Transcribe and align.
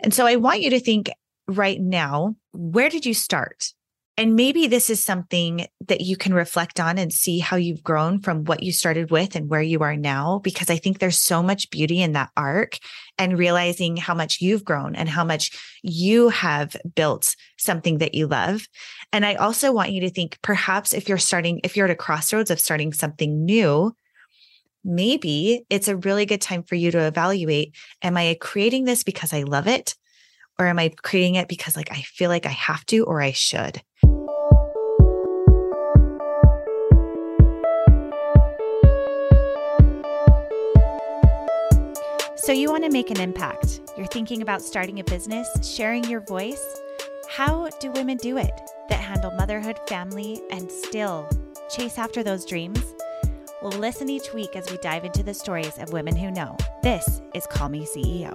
And 0.00 0.14
so 0.14 0.26
I 0.26 0.36
want 0.36 0.60
you 0.60 0.70
to 0.70 0.80
think 0.80 1.10
right 1.46 1.80
now, 1.80 2.36
where 2.52 2.90
did 2.90 3.06
you 3.06 3.14
start? 3.14 3.72
And 4.16 4.34
maybe 4.34 4.66
this 4.66 4.90
is 4.90 5.02
something 5.02 5.68
that 5.86 6.00
you 6.00 6.16
can 6.16 6.34
reflect 6.34 6.80
on 6.80 6.98
and 6.98 7.12
see 7.12 7.38
how 7.38 7.56
you've 7.56 7.84
grown 7.84 8.18
from 8.18 8.42
what 8.42 8.64
you 8.64 8.72
started 8.72 9.12
with 9.12 9.36
and 9.36 9.48
where 9.48 9.62
you 9.62 9.78
are 9.82 9.96
now, 9.96 10.40
because 10.42 10.70
I 10.70 10.76
think 10.76 10.98
there's 10.98 11.16
so 11.16 11.40
much 11.40 11.70
beauty 11.70 12.02
in 12.02 12.12
that 12.12 12.30
arc 12.36 12.78
and 13.16 13.38
realizing 13.38 13.96
how 13.96 14.14
much 14.14 14.40
you've 14.40 14.64
grown 14.64 14.96
and 14.96 15.08
how 15.08 15.22
much 15.22 15.56
you 15.82 16.30
have 16.30 16.74
built 16.96 17.36
something 17.58 17.98
that 17.98 18.16
you 18.16 18.26
love. 18.26 18.66
And 19.12 19.24
I 19.24 19.36
also 19.36 19.70
want 19.70 19.92
you 19.92 20.00
to 20.00 20.10
think 20.10 20.36
perhaps 20.42 20.92
if 20.92 21.08
you're 21.08 21.18
starting, 21.18 21.60
if 21.62 21.76
you're 21.76 21.86
at 21.86 21.92
a 21.92 21.94
crossroads 21.94 22.50
of 22.50 22.58
starting 22.58 22.92
something 22.92 23.44
new, 23.44 23.94
maybe 24.84 25.64
it's 25.70 25.88
a 25.88 25.96
really 25.96 26.26
good 26.26 26.40
time 26.40 26.62
for 26.62 26.74
you 26.74 26.90
to 26.90 27.06
evaluate 27.06 27.74
Am 28.02 28.16
I 28.16 28.36
creating 28.40 28.84
this 28.84 29.02
because 29.02 29.32
I 29.32 29.42
love 29.42 29.66
it? 29.66 29.94
Or 30.58 30.66
am 30.66 30.78
I 30.78 30.92
creating 31.02 31.36
it 31.36 31.48
because 31.48 31.76
like 31.76 31.92
I 31.92 32.02
feel 32.02 32.30
like 32.30 32.46
I 32.46 32.50
have 32.50 32.84
to 32.86 33.04
or 33.04 33.20
I 33.20 33.32
should? 33.32 33.82
So, 42.48 42.52
you 42.54 42.70
want 42.70 42.84
to 42.84 42.90
make 42.90 43.10
an 43.10 43.20
impact. 43.20 43.82
You're 43.98 44.06
thinking 44.06 44.40
about 44.40 44.62
starting 44.62 45.00
a 45.00 45.04
business, 45.04 45.46
sharing 45.62 46.04
your 46.04 46.20
voice. 46.20 46.64
How 47.28 47.68
do 47.78 47.90
women 47.90 48.16
do 48.16 48.38
it 48.38 48.58
that 48.88 49.00
handle 49.00 49.30
motherhood, 49.32 49.78
family, 49.86 50.40
and 50.50 50.72
still 50.72 51.28
chase 51.68 51.98
after 51.98 52.22
those 52.22 52.46
dreams? 52.46 52.82
Well, 53.60 53.72
listen 53.72 54.08
each 54.08 54.32
week 54.32 54.54
as 54.54 54.70
we 54.70 54.76
dive 54.76 55.04
into 55.04 55.24
the 55.24 55.34
stories 55.34 55.78
of 55.78 55.92
women 55.92 56.14
who 56.14 56.30
know. 56.30 56.56
This 56.84 57.20
is 57.34 57.44
Call 57.48 57.68
Me 57.68 57.84
CEO. 57.84 58.32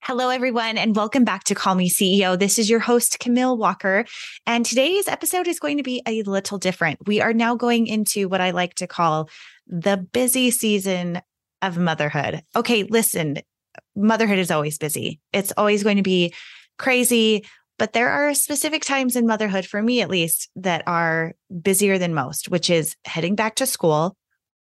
Hello, 0.00 0.30
everyone, 0.30 0.78
and 0.78 0.96
welcome 0.96 1.22
back 1.22 1.44
to 1.44 1.54
Call 1.54 1.74
Me 1.74 1.90
CEO. 1.90 2.38
This 2.38 2.58
is 2.58 2.70
your 2.70 2.80
host, 2.80 3.18
Camille 3.20 3.58
Walker. 3.58 4.06
And 4.46 4.64
today's 4.64 5.06
episode 5.06 5.46
is 5.46 5.60
going 5.60 5.76
to 5.76 5.82
be 5.82 6.00
a 6.08 6.22
little 6.22 6.56
different. 6.56 7.06
We 7.06 7.20
are 7.20 7.34
now 7.34 7.56
going 7.56 7.88
into 7.88 8.26
what 8.26 8.40
I 8.40 8.52
like 8.52 8.76
to 8.76 8.86
call 8.86 9.28
the 9.66 9.98
busy 9.98 10.50
season 10.50 11.20
of 11.60 11.76
motherhood. 11.76 12.42
Okay, 12.56 12.84
listen, 12.84 13.36
motherhood 13.94 14.38
is 14.38 14.50
always 14.50 14.78
busy. 14.78 15.20
It's 15.34 15.52
always 15.58 15.82
going 15.82 15.98
to 15.98 16.02
be 16.02 16.32
crazy, 16.78 17.44
but 17.78 17.92
there 17.92 18.08
are 18.08 18.34
specific 18.34 18.84
times 18.84 19.16
in 19.16 19.26
motherhood, 19.26 19.66
for 19.66 19.82
me 19.82 20.00
at 20.00 20.10
least, 20.10 20.48
that 20.56 20.82
are 20.86 21.34
busier 21.62 21.98
than 21.98 22.14
most, 22.14 22.48
which 22.48 22.70
is 22.70 22.96
heading 23.04 23.34
back 23.34 23.56
to 23.56 23.66
school, 23.66 24.16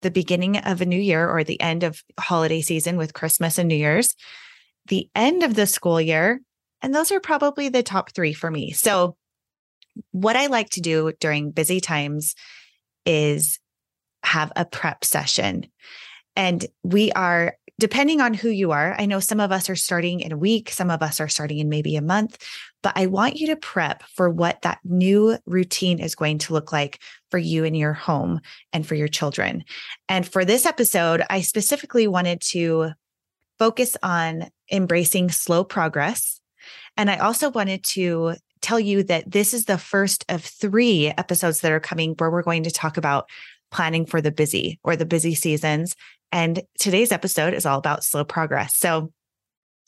the 0.03 0.11
beginning 0.11 0.59
of 0.59 0.81
a 0.81 0.87
new 0.87 1.01
year 1.01 1.29
or 1.29 1.43
the 1.43 1.61
end 1.61 1.83
of 1.83 2.03
holiday 2.19 2.61
season 2.61 2.97
with 2.97 3.15
Christmas 3.15 3.59
and 3.59 3.69
New 3.69 3.75
Year's, 3.75 4.15
the 4.87 5.09
end 5.15 5.43
of 5.43 5.55
the 5.55 5.67
school 5.67 6.01
year. 6.01 6.41
And 6.83 6.95
those 6.95 7.11
are 7.11 7.21
probably 7.21 7.69
the 7.69 7.83
top 7.83 8.13
three 8.13 8.33
for 8.33 8.51
me. 8.51 8.73
So, 8.73 9.17
what 10.11 10.37
I 10.37 10.47
like 10.47 10.71
to 10.71 10.81
do 10.81 11.13
during 11.21 11.53
busy 11.53 11.81
times 11.81 12.35
is 13.07 13.59
have 14.25 14.53
a 14.57 14.65
prep 14.65 15.05
session. 15.05 15.67
And 16.37 16.67
we 16.83 17.13
are, 17.13 17.57
depending 17.79 18.21
on 18.21 18.35
who 18.35 18.49
you 18.49 18.73
are, 18.73 18.95
I 18.99 19.07
know 19.07 19.21
some 19.21 19.39
of 19.41 19.53
us 19.53 19.71
are 19.71 19.77
starting 19.77 20.21
in 20.21 20.33
a 20.33 20.37
week, 20.37 20.71
some 20.71 20.91
of 20.91 21.01
us 21.01 21.21
are 21.21 21.29
starting 21.29 21.59
in 21.59 21.69
maybe 21.69 21.95
a 21.97 22.03
month, 22.03 22.39
but 22.85 22.93
I 22.97 23.07
want 23.07 23.37
you 23.37 23.47
to 23.47 23.57
prep 23.57 24.03
for 24.15 24.29
what 24.29 24.61
that 24.61 24.79
new 24.85 25.39
routine 25.47 25.99
is 26.01 26.15
going 26.15 26.37
to 26.41 26.53
look 26.53 26.71
like 26.71 27.01
for 27.31 27.39
you 27.39 27.65
and 27.65 27.75
your 27.75 27.95
home 27.95 28.41
and 28.75 28.87
for 28.87 28.95
your 28.95 29.09
children. 29.09 29.65
And 30.07 30.29
for 30.29 30.45
this 30.45 30.67
episode, 30.67 31.23
I 31.31 31.41
specifically 31.41 32.07
wanted 32.07 32.43
to 32.53 32.93
focus 33.59 33.97
on 34.03 34.51
embracing 34.71 35.31
slow 35.31 35.65
progress. 35.65 36.43
And 36.99 37.11
I 37.11 37.17
also 37.17 37.51
wanted 37.51 37.85
to 37.85 38.35
tell 38.61 38.79
you 38.79 39.03
that 39.05 39.31
this 39.31 39.55
is 39.55 39.65
the 39.65 39.79
first 39.79 40.27
of 40.29 40.45
three 40.45 41.09
episodes 41.17 41.61
that 41.61 41.73
are 41.73 41.81
coming 41.81 42.15
where 42.19 42.31
we're 42.31 42.43
going 42.43 42.65
to 42.65 42.71
talk 42.71 42.99
about 42.99 43.31
planning 43.71 44.05
for 44.05 44.21
the 44.21 44.31
busy 44.31 44.79
or 44.85 44.95
the 44.95 45.07
busy 45.07 45.35
seasons. 45.35 45.97
And 46.33 46.61
today's 46.79 47.13
episode 47.13 47.55
is 47.55 47.65
all 47.65 47.79
about 47.79 48.05
slow 48.05 48.25
progress. 48.25 48.77
So 48.77 49.11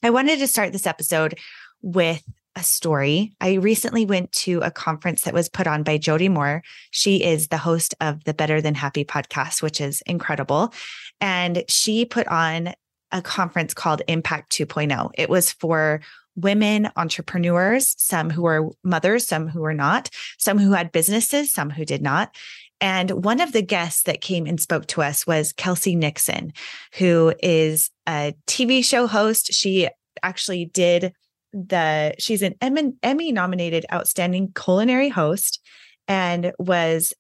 I 0.02 0.08
wanted 0.08 0.38
to 0.38 0.46
start 0.46 0.72
this 0.72 0.86
episode 0.86 1.38
with 1.82 2.22
a 2.56 2.62
story. 2.62 3.36
I 3.40 3.54
recently 3.54 4.06
went 4.06 4.32
to 4.32 4.60
a 4.60 4.70
conference 4.70 5.22
that 5.22 5.34
was 5.34 5.48
put 5.48 5.66
on 5.66 5.82
by 5.82 5.98
Jody 5.98 6.28
Moore. 6.28 6.62
She 6.90 7.22
is 7.22 7.48
the 7.48 7.58
host 7.58 7.94
of 8.00 8.24
the 8.24 8.34
Better 8.34 8.60
Than 8.60 8.74
Happy 8.74 9.04
podcast, 9.04 9.62
which 9.62 9.80
is 9.80 10.02
incredible. 10.06 10.72
And 11.20 11.64
she 11.68 12.06
put 12.06 12.26
on 12.28 12.72
a 13.12 13.22
conference 13.22 13.74
called 13.74 14.02
Impact 14.08 14.50
2.0. 14.52 15.10
It 15.14 15.28
was 15.28 15.52
for 15.52 16.00
women 16.34 16.90
entrepreneurs, 16.96 17.94
some 17.98 18.30
who 18.30 18.46
are 18.46 18.70
mothers, 18.82 19.26
some 19.26 19.48
who 19.48 19.64
are 19.64 19.74
not, 19.74 20.10
some 20.38 20.58
who 20.58 20.72
had 20.72 20.92
businesses, 20.92 21.52
some 21.52 21.70
who 21.70 21.84
did 21.84 22.02
not. 22.02 22.34
And 22.80 23.24
one 23.24 23.40
of 23.40 23.52
the 23.52 23.62
guests 23.62 24.02
that 24.02 24.20
came 24.20 24.46
and 24.46 24.60
spoke 24.60 24.86
to 24.88 25.02
us 25.02 25.26
was 25.26 25.52
Kelsey 25.52 25.94
Nixon, 25.96 26.52
who 26.94 27.32
is 27.42 27.90
a 28.06 28.34
TV 28.46 28.84
show 28.84 29.06
host. 29.06 29.52
She 29.52 29.88
actually 30.22 30.66
did 30.66 31.14
the, 31.56 32.14
she's 32.18 32.42
an 32.42 32.54
Emmy 32.60 33.32
nominated 33.32 33.86
outstanding 33.92 34.52
culinary 34.52 35.08
host 35.08 35.60
and 36.06 36.52
was 36.58 37.14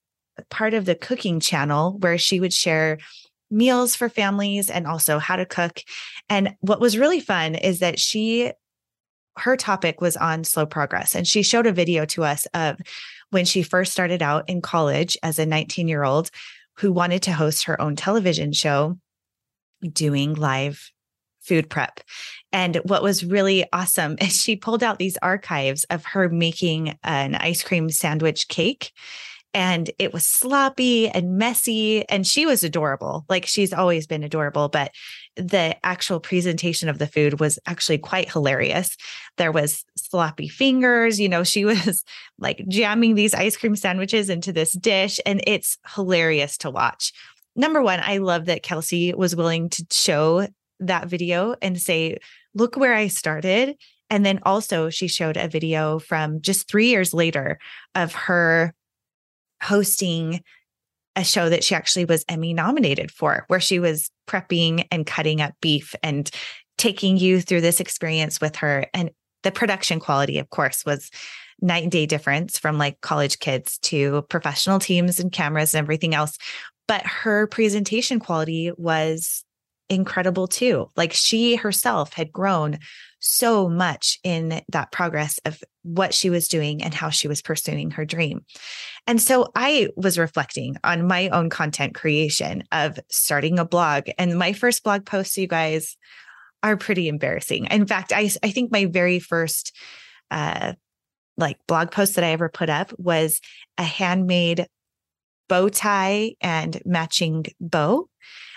part 0.50 0.74
of 0.74 0.84
the 0.84 0.94
cooking 0.94 1.40
channel 1.40 1.96
where 1.98 2.18
she 2.18 2.40
would 2.40 2.52
share 2.52 2.98
meals 3.50 3.94
for 3.94 4.08
families 4.08 4.70
and 4.70 4.86
also 4.86 5.18
how 5.18 5.36
to 5.36 5.46
cook. 5.46 5.80
And 6.28 6.54
what 6.60 6.80
was 6.80 6.98
really 6.98 7.20
fun 7.20 7.54
is 7.54 7.80
that 7.80 7.98
she 7.98 8.52
her 9.38 9.56
topic 9.56 10.00
was 10.00 10.16
on 10.16 10.44
slow 10.44 10.64
progress 10.64 11.14
and 11.14 11.26
she 11.26 11.42
showed 11.42 11.66
a 11.66 11.72
video 11.72 12.06
to 12.06 12.24
us 12.24 12.46
of 12.54 12.78
when 13.30 13.44
she 13.44 13.62
first 13.62 13.92
started 13.92 14.22
out 14.22 14.48
in 14.48 14.62
college 14.62 15.16
as 15.22 15.38
a 15.38 15.44
19 15.44 15.88
year 15.88 16.04
old 16.04 16.30
who 16.78 16.92
wanted 16.92 17.22
to 17.22 17.32
host 17.32 17.64
her 17.64 17.80
own 17.80 17.96
television 17.96 18.52
show 18.52 18.98
doing 19.92 20.34
live 20.34 20.90
food 21.46 21.70
prep. 21.70 22.00
And 22.52 22.76
what 22.84 23.02
was 23.02 23.24
really 23.24 23.64
awesome 23.72 24.16
is 24.20 24.40
she 24.40 24.56
pulled 24.56 24.82
out 24.82 24.98
these 24.98 25.18
archives 25.22 25.84
of 25.84 26.04
her 26.04 26.28
making 26.28 26.98
an 27.02 27.34
ice 27.34 27.62
cream 27.62 27.90
sandwich 27.90 28.48
cake 28.48 28.92
and 29.56 29.90
it 29.98 30.12
was 30.12 30.26
sloppy 30.26 31.08
and 31.08 31.38
messy 31.38 32.06
and 32.10 32.26
she 32.26 32.44
was 32.44 32.62
adorable. 32.62 33.24
Like 33.30 33.46
she's 33.46 33.72
always 33.72 34.06
been 34.06 34.22
adorable 34.22 34.68
but 34.68 34.92
the 35.34 35.76
actual 35.82 36.20
presentation 36.20 36.90
of 36.90 36.98
the 36.98 37.06
food 37.06 37.40
was 37.40 37.58
actually 37.66 37.96
quite 37.96 38.30
hilarious. 38.30 38.96
There 39.38 39.52
was 39.52 39.84
sloppy 39.96 40.48
fingers 40.48 41.18
you 41.18 41.28
know 41.28 41.42
she 41.42 41.64
was 41.72 42.04
like 42.38 42.64
jamming 42.68 43.14
these 43.14 43.34
ice 43.34 43.56
cream 43.56 43.76
sandwiches 43.76 44.28
into 44.28 44.52
this 44.52 44.72
dish 44.72 45.20
and 45.24 45.40
it's 45.46 45.78
hilarious 45.94 46.58
to 46.58 46.70
watch. 46.70 47.12
Number 47.58 47.82
one 47.82 48.00
i 48.02 48.18
love 48.18 48.44
that 48.46 48.62
kelsey 48.62 49.14
was 49.14 49.34
willing 49.34 49.70
to 49.70 49.86
show 49.90 50.46
that 50.80 51.08
video 51.08 51.54
and 51.62 51.80
say 51.80 52.18
look 52.54 52.76
where 52.76 52.94
i 52.94 53.08
started 53.08 53.76
and 54.10 54.24
then 54.24 54.40
also 54.44 54.90
she 54.90 55.08
showed 55.08 55.36
a 55.36 55.48
video 55.48 55.98
from 55.98 56.40
just 56.40 56.68
3 56.68 56.88
years 56.88 57.12
later 57.12 57.58
of 57.94 58.14
her 58.14 58.74
hosting 59.62 60.42
a 61.16 61.24
show 61.24 61.48
that 61.48 61.64
she 61.64 61.74
actually 61.74 62.04
was 62.04 62.26
Emmy 62.28 62.52
nominated 62.52 63.10
for, 63.10 63.44
where 63.48 63.58
she 63.58 63.78
was 63.78 64.10
prepping 64.28 64.86
and 64.90 65.06
cutting 65.06 65.40
up 65.40 65.54
beef 65.62 65.94
and 66.02 66.30
taking 66.76 67.16
you 67.16 67.40
through 67.40 67.62
this 67.62 67.80
experience 67.80 68.38
with 68.38 68.56
her. 68.56 68.84
And 68.92 69.10
the 69.42 69.50
production 69.50 69.98
quality, 69.98 70.38
of 70.38 70.50
course, 70.50 70.84
was 70.84 71.10
night 71.62 71.84
and 71.84 71.90
day 71.90 72.04
difference 72.04 72.58
from 72.58 72.76
like 72.76 73.00
college 73.00 73.38
kids 73.38 73.78
to 73.78 74.26
professional 74.28 74.78
teams 74.78 75.18
and 75.18 75.32
cameras 75.32 75.74
and 75.74 75.82
everything 75.82 76.14
else. 76.14 76.36
But 76.86 77.06
her 77.06 77.46
presentation 77.46 78.20
quality 78.20 78.72
was 78.76 79.42
incredible 79.88 80.48
too. 80.48 80.90
Like 80.96 81.12
she 81.12 81.56
herself 81.56 82.12
had 82.12 82.32
grown 82.32 82.78
so 83.18 83.68
much 83.68 84.18
in 84.22 84.60
that 84.68 84.92
progress 84.92 85.38
of 85.44 85.62
what 85.82 86.14
she 86.14 86.30
was 86.30 86.48
doing 86.48 86.82
and 86.82 86.92
how 86.92 87.10
she 87.10 87.28
was 87.28 87.42
pursuing 87.42 87.92
her 87.92 88.04
dream. 88.04 88.44
And 89.06 89.20
so 89.20 89.50
I 89.54 89.88
was 89.96 90.18
reflecting 90.18 90.76
on 90.84 91.06
my 91.06 91.28
own 91.28 91.50
content 91.50 91.94
creation 91.94 92.64
of 92.72 92.98
starting 93.08 93.58
a 93.58 93.64
blog. 93.64 94.04
And 94.18 94.38
my 94.38 94.52
first 94.52 94.82
blog 94.82 95.06
posts, 95.06 95.38
you 95.38 95.46
guys, 95.46 95.96
are 96.62 96.76
pretty 96.76 97.08
embarrassing. 97.08 97.66
In 97.66 97.86
fact, 97.86 98.12
I, 98.12 98.30
I 98.42 98.50
think 98.50 98.72
my 98.72 98.86
very 98.86 99.18
first 99.18 99.76
uh, 100.30 100.72
like 101.36 101.58
blog 101.66 101.90
post 101.90 102.14
that 102.14 102.24
I 102.24 102.30
ever 102.30 102.48
put 102.48 102.70
up 102.70 102.92
was 102.98 103.40
a 103.78 103.84
handmade 103.84 104.66
bow 105.48 105.68
tie 105.68 106.34
and 106.40 106.80
matching 106.84 107.46
bow, 107.60 108.08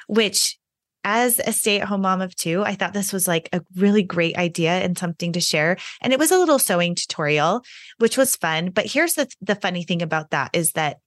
which 0.08 0.59
as 1.04 1.40
a 1.46 1.54
stay 1.54 1.80
at 1.80 1.88
home 1.88 2.02
mom 2.02 2.22
of 2.22 2.36
two, 2.36 2.64
I 2.64 2.76
thought 2.76 2.94
this 2.94 3.14
was 3.14 3.28
like 3.28 3.50
a 3.54 3.62
really 3.76 4.04
great 4.04 4.38
idea 4.38 4.72
and 4.72 4.98
something 4.98 5.34
to 5.34 5.40
share. 5.40 5.78
And 6.02 6.12
it 6.14 6.20
was 6.20 6.32
a 6.32 6.38
little 6.38 6.60
sewing 6.60 6.96
tutorial, 6.96 7.64
which 7.98 8.18
was 8.18 8.36
fun. 8.36 8.72
But 8.72 8.86
here's 8.86 9.14
the, 9.14 9.28
the 9.42 9.56
funny 9.56 9.84
thing 9.84 10.02
about 10.02 10.32
that 10.32 10.52
is 10.54 10.74
that 10.74 10.98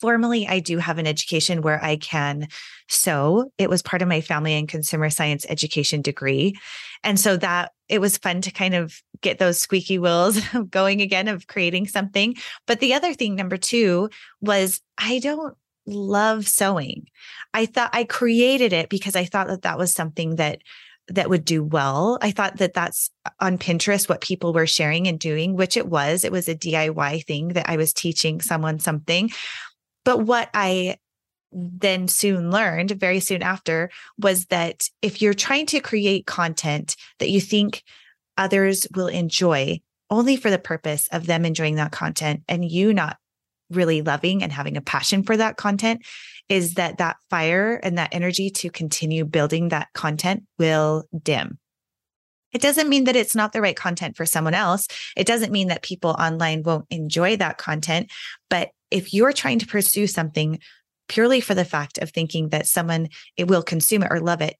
formally, 0.00 0.46
I 0.46 0.60
do 0.60 0.78
have 0.78 0.98
an 0.98 1.06
education 1.06 1.62
where 1.62 1.82
I 1.82 1.96
can 1.96 2.48
sew. 2.88 3.50
It 3.58 3.70
was 3.70 3.82
part 3.82 4.02
of 4.02 4.08
my 4.08 4.20
family 4.20 4.54
and 4.54 4.68
consumer 4.68 5.10
science 5.10 5.46
education 5.48 6.02
degree. 6.02 6.56
And 7.02 7.18
so 7.18 7.36
that 7.36 7.72
it 7.88 8.00
was 8.00 8.18
fun 8.18 8.40
to 8.42 8.50
kind 8.50 8.74
of 8.74 9.00
get 9.20 9.38
those 9.38 9.58
squeaky 9.58 9.98
wheels 9.98 10.40
going 10.70 11.00
again 11.00 11.28
of 11.28 11.46
creating 11.46 11.88
something. 11.88 12.36
But 12.66 12.80
the 12.80 12.94
other 12.94 13.14
thing, 13.14 13.34
number 13.34 13.56
two, 13.56 14.10
was 14.40 14.80
I 14.98 15.18
don't 15.18 15.56
love 15.88 16.46
sewing. 16.46 17.06
I 17.54 17.66
thought 17.66 17.90
I 17.92 18.04
created 18.04 18.72
it 18.72 18.88
because 18.88 19.16
I 19.16 19.24
thought 19.24 19.48
that 19.48 19.62
that 19.62 19.78
was 19.78 19.92
something 19.92 20.36
that 20.36 20.62
that 21.08 21.30
would 21.30 21.44
do 21.44 21.64
well. 21.64 22.18
I 22.20 22.30
thought 22.30 22.58
that 22.58 22.74
that's 22.74 23.10
uh, 23.24 23.30
on 23.40 23.58
Pinterest 23.58 24.08
what 24.08 24.20
people 24.20 24.52
were 24.52 24.66
sharing 24.66 25.06
and 25.08 25.18
doing, 25.18 25.54
which 25.54 25.76
it 25.76 25.88
was. 25.88 26.24
It 26.24 26.32
was 26.32 26.48
a 26.48 26.54
DIY 26.54 27.24
thing 27.24 27.48
that 27.48 27.68
I 27.68 27.76
was 27.76 27.92
teaching 27.92 28.40
someone 28.40 28.78
something. 28.78 29.30
But 30.04 30.18
what 30.18 30.50
I 30.52 30.96
then 31.50 32.08
soon 32.08 32.50
learned 32.50 32.90
very 32.90 33.20
soon 33.20 33.42
after 33.42 33.90
was 34.18 34.46
that 34.46 34.88
if 35.00 35.22
you're 35.22 35.34
trying 35.34 35.66
to 35.66 35.80
create 35.80 36.26
content 36.26 36.94
that 37.20 37.30
you 37.30 37.40
think 37.40 37.82
others 38.36 38.86
will 38.94 39.08
enjoy 39.08 39.80
only 40.10 40.36
for 40.36 40.50
the 40.50 40.58
purpose 40.58 41.08
of 41.10 41.26
them 41.26 41.44
enjoying 41.44 41.76
that 41.76 41.92
content 41.92 42.42
and 42.48 42.70
you 42.70 42.92
not 42.92 43.16
really 43.70 44.02
loving 44.02 44.42
and 44.42 44.52
having 44.52 44.76
a 44.76 44.82
passion 44.82 45.22
for 45.22 45.36
that 45.36 45.56
content 45.56 46.04
is 46.48 46.74
that 46.74 46.98
that 46.98 47.16
fire 47.28 47.74
and 47.82 47.98
that 47.98 48.08
energy 48.12 48.50
to 48.50 48.70
continue 48.70 49.24
building 49.24 49.68
that 49.68 49.88
content 49.92 50.44
will 50.58 51.04
dim. 51.22 51.58
It 52.52 52.62
doesn't 52.62 52.88
mean 52.88 53.04
that 53.04 53.16
it's 53.16 53.34
not 53.34 53.52
the 53.52 53.60
right 53.60 53.76
content 53.76 54.16
for 54.16 54.24
someone 54.24 54.54
else. 54.54 54.88
It 55.16 55.26
doesn't 55.26 55.52
mean 55.52 55.68
that 55.68 55.82
people 55.82 56.16
online 56.18 56.62
won't 56.62 56.86
enjoy 56.90 57.36
that 57.36 57.58
content. 57.58 58.10
But 58.48 58.70
if 58.90 59.12
you're 59.12 59.34
trying 59.34 59.58
to 59.58 59.66
pursue 59.66 60.06
something 60.06 60.58
purely 61.08 61.40
for 61.40 61.54
the 61.54 61.64
fact 61.64 61.98
of 61.98 62.10
thinking 62.10 62.50
that 62.50 62.66
someone 62.66 63.08
it 63.36 63.48
will 63.48 63.62
consume 63.62 64.02
it 64.02 64.10
or 64.10 64.20
love 64.20 64.40
it 64.40 64.56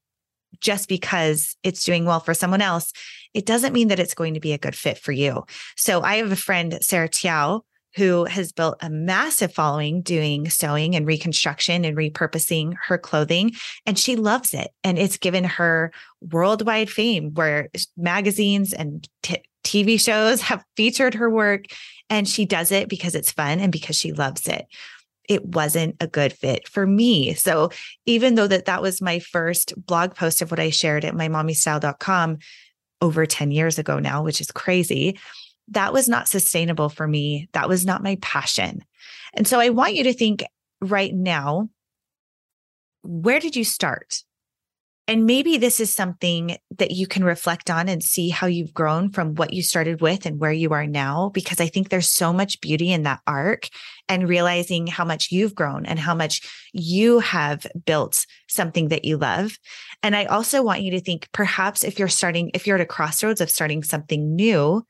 just 0.60 0.88
because 0.88 1.56
it's 1.62 1.84
doing 1.84 2.05
well 2.05 2.20
for 2.20 2.34
someone 2.34 2.62
else, 2.62 2.93
it 3.34 3.46
doesn't 3.46 3.72
mean 3.72 3.88
that 3.88 4.00
it's 4.00 4.14
going 4.14 4.34
to 4.34 4.40
be 4.40 4.52
a 4.52 4.58
good 4.58 4.75
fit 4.75 4.99
for 4.99 5.12
you. 5.12 5.44
So 5.76 6.02
I 6.02 6.16
have 6.16 6.32
a 6.32 6.37
friend, 6.37 6.78
Sarah 6.81 7.08
Tyau, 7.08 7.62
who 7.96 8.25
has 8.26 8.52
built 8.52 8.76
a 8.81 8.90
massive 8.90 9.52
following 9.52 10.02
doing 10.02 10.49
sewing 10.50 10.94
and 10.94 11.06
reconstruction 11.06 11.85
and 11.85 11.96
repurposing 11.96 12.75
her 12.87 12.99
clothing. 12.99 13.52
And 13.87 13.99
she 13.99 14.17
loves 14.17 14.55
it. 14.55 14.70
And 14.85 14.99
it's 14.99 15.17
given 15.17 15.44
her 15.44 15.93
worldwide 16.20 16.90
fame 16.90 17.32
where 17.35 17.69
magazines 17.96 18.73
and 18.73 19.08
t- 19.23 19.43
TV 19.64 20.00
shows 20.00 20.40
have 20.43 20.64
featured 20.76 21.14
her 21.14 21.31
work. 21.31 21.64
And 22.11 22.29
she 22.29 22.44
does 22.44 22.73
it 22.73 22.88
because 22.88 23.14
it's 23.14 23.32
fun 23.32 23.61
and 23.61 23.73
because 23.73 23.96
she 23.96 24.12
loves 24.12 24.46
it 24.49 24.67
it 25.29 25.44
wasn't 25.44 25.94
a 26.00 26.06
good 26.06 26.32
fit 26.32 26.67
for 26.67 26.87
me. 26.87 27.34
So 27.34 27.69
even 28.06 28.34
though 28.34 28.46
that 28.46 28.64
that 28.64 28.82
was 28.82 29.02
my 29.02 29.19
first 29.19 29.75
blog 29.87 30.14
post 30.14 30.41
of 30.41 30.50
what 30.50 30.58
I 30.58 30.70
shared 30.70 31.05
at 31.05 31.14
mymommystyle.com 31.14 32.38
over 33.00 33.26
10 33.26 33.50
years 33.50 33.79
ago 33.79 33.99
now, 33.99 34.23
which 34.23 34.41
is 34.41 34.50
crazy, 34.50 35.19
that 35.70 35.93
was 35.93 36.09
not 36.09 36.29
sustainable 36.29 36.88
for 36.88 37.06
me. 37.06 37.49
That 37.53 37.69
was 37.69 37.85
not 37.85 38.03
my 38.03 38.17
passion. 38.20 38.85
And 39.35 39.47
so 39.47 39.61
I 39.61 39.70
want 39.70 39.94
you 39.94 40.05
to 40.05 40.12
think 40.12 40.44
right 40.81 41.15
now, 41.15 41.69
where 43.03 43.41
did 43.41 43.56
you 43.56 43.65
start? 43.65 44.23
And 45.06 45.25
maybe 45.25 45.56
this 45.56 45.81
is 45.81 45.94
something 45.94 46.59
that 46.76 46.91
you 46.91 47.06
can 47.06 47.25
reflect 47.25 47.70
on 47.70 47.88
and 47.88 48.03
see 48.03 48.29
how 48.29 48.47
you've 48.47 48.75
grown 48.75 49.11
from 49.11 49.37
what 49.37 49.55
you 49.55 49.62
started 49.62 50.03
with 50.03 50.26
and 50.26 50.38
where 50.38 50.53
you 50.53 50.75
are 50.75 50.87
now, 50.87 51.31
because 51.32 51.61
I 51.61 51.67
think 51.67 51.88
there's 51.88 52.09
so 52.09 52.31
much 52.31 52.61
beauty 52.61 52.93
in 52.93 53.05
that 53.05 53.20
arc 53.26 53.69
and 54.06 54.29
realizing 54.29 54.87
how 54.87 55.06
much 55.06 55.32
you've 55.32 55.55
grown 55.55 55.87
and 55.87 55.99
how 55.99 56.15
much 56.15 56.43
you 56.75 57.20
have 57.20 57.67
built 57.87 58.26
something 58.49 58.88
that 58.88 59.06
you 59.06 59.17
love. 59.17 59.59
And 60.03 60.15
I 60.15 60.26
also 60.26 60.62
want 60.62 60.82
you 60.82 60.91
to 60.91 61.00
think 61.00 61.31
perhaps 61.32 61.85
if 61.85 61.99
you're 61.99 62.09
starting, 62.09 62.50
if 62.53 62.67
you're 62.67 62.76
at 62.76 62.82
a 62.82 62.87
crossroads 62.87 63.41
of 63.41 63.50
starting 63.50 63.82
something 63.82 64.37
new, 64.37 64.85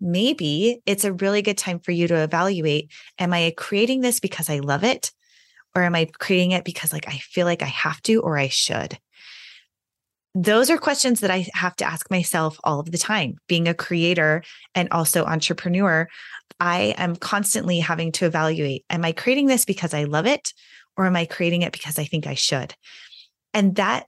maybe 0.00 0.80
it's 0.86 1.04
a 1.04 1.12
really 1.12 1.42
good 1.42 1.58
time 1.58 1.78
for 1.78 1.92
you 1.92 2.08
to 2.08 2.22
evaluate 2.22 2.90
Am 3.18 3.32
I 3.32 3.52
creating 3.56 4.00
this 4.00 4.20
because 4.20 4.50
I 4.50 4.58
love 4.58 4.84
it? 4.84 5.12
Or 5.74 5.82
am 5.82 5.94
I 5.94 6.08
creating 6.18 6.52
it 6.52 6.64
because 6.64 6.92
like 6.92 7.08
I 7.08 7.18
feel 7.18 7.46
like 7.46 7.62
I 7.62 7.66
have 7.66 8.00
to 8.02 8.20
or 8.20 8.38
I 8.38 8.48
should? 8.48 8.98
those 10.34 10.68
are 10.68 10.78
questions 10.78 11.20
that 11.20 11.30
I 11.30 11.46
have 11.54 11.76
to 11.76 11.84
ask 11.84 12.10
myself 12.10 12.58
all 12.64 12.80
of 12.80 12.90
the 12.90 12.98
time. 12.98 13.36
Being 13.46 13.68
a 13.68 13.74
creator 13.74 14.42
and 14.74 14.88
also 14.90 15.24
entrepreneur, 15.24 16.08
I 16.58 16.94
am 16.98 17.16
constantly 17.16 17.78
having 17.78 18.12
to 18.12 18.26
evaluate 18.26 18.84
Am 18.90 19.04
I 19.04 19.12
creating 19.12 19.46
this 19.46 19.64
because 19.64 19.94
I 19.94 20.04
love 20.04 20.26
it? 20.26 20.52
Or 20.96 21.06
am 21.06 21.16
I 21.16 21.24
creating 21.24 21.62
it 21.62 21.72
because 21.72 21.98
I 21.98 22.04
think 22.04 22.26
I 22.26 22.34
should? 22.34 22.74
And 23.52 23.76
that 23.76 24.06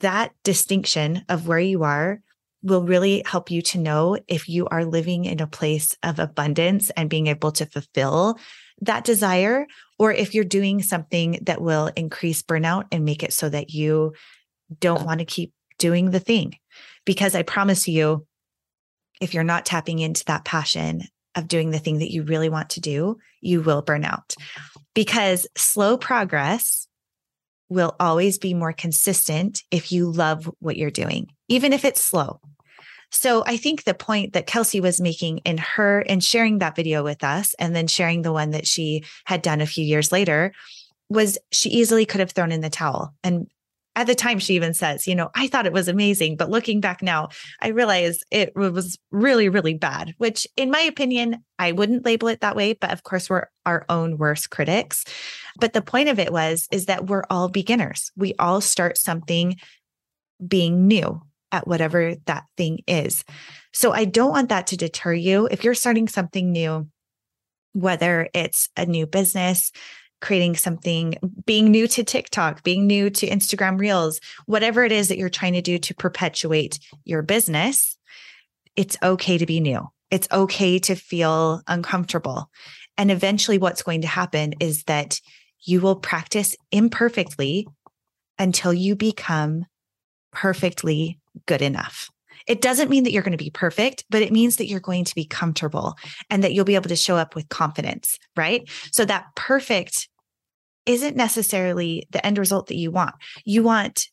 that 0.00 0.32
distinction 0.44 1.24
of 1.28 1.46
where 1.48 1.58
you 1.58 1.84
are 1.84 2.20
will 2.62 2.82
really 2.82 3.22
help 3.26 3.50
you 3.50 3.62
to 3.62 3.78
know 3.78 4.16
if 4.28 4.48
you 4.48 4.66
are 4.68 4.84
living 4.84 5.24
in 5.24 5.40
a 5.40 5.46
place 5.46 5.96
of 6.02 6.18
abundance 6.18 6.90
and 6.90 7.10
being 7.10 7.26
able 7.26 7.52
to 7.52 7.66
fulfill 7.66 8.38
that 8.80 9.04
desire, 9.04 9.66
or 9.98 10.12
if 10.12 10.34
you're 10.34 10.44
doing 10.44 10.82
something 10.82 11.38
that 11.42 11.60
will 11.60 11.90
increase 11.96 12.42
burnout 12.42 12.84
and 12.90 13.04
make 13.04 13.22
it 13.22 13.32
so 13.32 13.48
that 13.48 13.70
you 13.70 14.12
don't 14.80 15.02
oh. 15.02 15.04
want 15.04 15.20
to 15.20 15.26
keep 15.26 15.52
doing 15.78 16.10
the 16.10 16.20
thing. 16.20 16.56
Because 17.04 17.34
I 17.34 17.42
promise 17.42 17.88
you, 17.88 18.26
if 19.20 19.34
you're 19.34 19.44
not 19.44 19.66
tapping 19.66 19.98
into 19.98 20.24
that 20.26 20.44
passion 20.44 21.02
of 21.34 21.48
doing 21.48 21.70
the 21.70 21.78
thing 21.78 21.98
that 21.98 22.12
you 22.12 22.22
really 22.22 22.48
want 22.48 22.70
to 22.70 22.80
do, 22.80 23.18
you 23.40 23.60
will 23.60 23.82
burn 23.82 24.04
out. 24.04 24.34
Oh, 24.76 24.80
because 24.94 25.46
slow 25.56 25.96
progress 25.96 26.86
will 27.72 27.96
always 27.98 28.38
be 28.38 28.54
more 28.54 28.72
consistent 28.72 29.62
if 29.70 29.90
you 29.92 30.10
love 30.10 30.50
what 30.60 30.76
you're 30.76 30.90
doing, 30.90 31.28
even 31.48 31.72
if 31.72 31.84
it's 31.84 32.04
slow. 32.04 32.40
So 33.10 33.44
I 33.46 33.58
think 33.58 33.84
the 33.84 33.94
point 33.94 34.32
that 34.32 34.46
Kelsey 34.46 34.80
was 34.80 35.00
making 35.00 35.38
in 35.38 35.58
her 35.58 36.00
and 36.00 36.24
sharing 36.24 36.58
that 36.58 36.76
video 36.76 37.04
with 37.04 37.22
us 37.22 37.54
and 37.58 37.76
then 37.76 37.86
sharing 37.86 38.22
the 38.22 38.32
one 38.32 38.50
that 38.50 38.66
she 38.66 39.04
had 39.26 39.42
done 39.42 39.60
a 39.60 39.66
few 39.66 39.84
years 39.84 40.10
later 40.10 40.52
was 41.10 41.36
she 41.50 41.68
easily 41.68 42.06
could 42.06 42.20
have 42.20 42.32
thrown 42.32 42.52
in 42.52 42.62
the 42.62 42.70
towel 42.70 43.14
and 43.22 43.48
at 43.94 44.06
the 44.06 44.14
time 44.14 44.38
she 44.38 44.54
even 44.54 44.74
says 44.74 45.06
you 45.06 45.14
know 45.14 45.30
i 45.34 45.46
thought 45.46 45.66
it 45.66 45.72
was 45.72 45.88
amazing 45.88 46.36
but 46.36 46.50
looking 46.50 46.80
back 46.80 47.02
now 47.02 47.28
i 47.60 47.68
realize 47.68 48.22
it 48.30 48.54
was 48.54 48.98
really 49.10 49.48
really 49.48 49.74
bad 49.74 50.14
which 50.18 50.46
in 50.56 50.70
my 50.70 50.80
opinion 50.80 51.42
i 51.58 51.72
wouldn't 51.72 52.04
label 52.04 52.28
it 52.28 52.40
that 52.40 52.56
way 52.56 52.72
but 52.72 52.92
of 52.92 53.02
course 53.02 53.28
we're 53.28 53.46
our 53.66 53.84
own 53.88 54.18
worst 54.18 54.50
critics. 54.50 55.04
But 55.58 55.72
the 55.72 55.82
point 55.82 56.08
of 56.08 56.18
it 56.18 56.32
was 56.32 56.66
is 56.70 56.86
that 56.86 57.06
we're 57.06 57.24
all 57.30 57.48
beginners. 57.48 58.10
We 58.16 58.34
all 58.38 58.60
start 58.60 58.98
something 58.98 59.56
being 60.46 60.86
new 60.86 61.22
at 61.50 61.68
whatever 61.68 62.14
that 62.26 62.44
thing 62.56 62.80
is. 62.86 63.24
So 63.72 63.92
i 63.92 64.04
don't 64.04 64.30
want 64.30 64.48
that 64.48 64.68
to 64.68 64.76
deter 64.76 65.12
you. 65.12 65.48
If 65.50 65.64
you're 65.64 65.74
starting 65.74 66.08
something 66.08 66.50
new 66.50 66.88
whether 67.74 68.28
it's 68.34 68.68
a 68.76 68.84
new 68.84 69.06
business 69.06 69.72
creating 70.22 70.56
something, 70.56 71.16
being 71.44 71.70
new 71.70 71.86
to 71.88 72.02
TikTok, 72.02 72.62
being 72.62 72.86
new 72.86 73.10
to 73.10 73.28
Instagram 73.28 73.78
Reels, 73.78 74.20
whatever 74.46 74.84
it 74.84 74.92
is 74.92 75.08
that 75.08 75.18
you're 75.18 75.28
trying 75.28 75.52
to 75.52 75.60
do 75.60 75.78
to 75.78 75.94
perpetuate 75.94 76.78
your 77.04 77.20
business, 77.20 77.98
it's 78.76 78.96
okay 79.02 79.36
to 79.36 79.44
be 79.44 79.60
new. 79.60 79.86
It's 80.10 80.28
okay 80.32 80.78
to 80.78 80.94
feel 80.94 81.60
uncomfortable. 81.66 82.50
And 82.96 83.10
eventually, 83.10 83.58
what's 83.58 83.82
going 83.82 84.02
to 84.02 84.08
happen 84.08 84.54
is 84.60 84.84
that 84.84 85.20
you 85.64 85.80
will 85.80 85.96
practice 85.96 86.56
imperfectly 86.70 87.66
until 88.38 88.72
you 88.72 88.96
become 88.96 89.66
perfectly 90.32 91.18
good 91.46 91.62
enough. 91.62 92.10
It 92.46 92.60
doesn't 92.60 92.90
mean 92.90 93.04
that 93.04 93.12
you're 93.12 93.22
going 93.22 93.36
to 93.36 93.44
be 93.44 93.50
perfect, 93.50 94.04
but 94.10 94.22
it 94.22 94.32
means 94.32 94.56
that 94.56 94.66
you're 94.66 94.80
going 94.80 95.04
to 95.04 95.14
be 95.14 95.24
comfortable 95.24 95.94
and 96.28 96.42
that 96.42 96.52
you'll 96.52 96.64
be 96.64 96.74
able 96.74 96.88
to 96.88 96.96
show 96.96 97.16
up 97.16 97.34
with 97.34 97.48
confidence, 97.48 98.18
right? 98.36 98.68
So 98.90 99.04
that 99.04 99.26
perfect 99.36 100.08
isn't 100.86 101.16
necessarily 101.16 102.06
the 102.10 102.24
end 102.24 102.38
result 102.38 102.68
that 102.68 102.76
you 102.76 102.90
want. 102.90 103.14
You 103.44 103.62
want 103.62 104.08